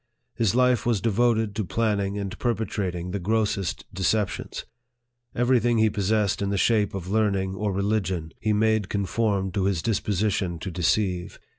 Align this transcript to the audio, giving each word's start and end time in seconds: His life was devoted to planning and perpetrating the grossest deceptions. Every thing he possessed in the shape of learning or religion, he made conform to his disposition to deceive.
His 0.33 0.55
life 0.55 0.83
was 0.83 0.99
devoted 0.99 1.55
to 1.55 1.63
planning 1.63 2.17
and 2.17 2.35
perpetrating 2.39 3.11
the 3.11 3.19
grossest 3.19 3.85
deceptions. 3.93 4.65
Every 5.35 5.59
thing 5.59 5.77
he 5.77 5.91
possessed 5.91 6.41
in 6.41 6.49
the 6.49 6.57
shape 6.57 6.95
of 6.95 7.07
learning 7.11 7.53
or 7.53 7.71
religion, 7.71 8.31
he 8.39 8.51
made 8.51 8.89
conform 8.89 9.51
to 9.51 9.65
his 9.65 9.83
disposition 9.83 10.57
to 10.57 10.71
deceive. 10.71 11.37